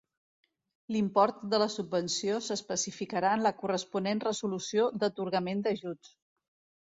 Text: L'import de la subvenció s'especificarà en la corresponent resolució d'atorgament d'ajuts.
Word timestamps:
L'import 0.93 1.41
de 1.49 1.57
la 1.63 1.67
subvenció 1.73 2.39
s'especificarà 2.45 3.35
en 3.39 3.45
la 3.47 3.53
corresponent 3.59 4.23
resolució 4.25 4.87
d'atorgament 5.03 5.61
d'ajuts. 5.69 6.13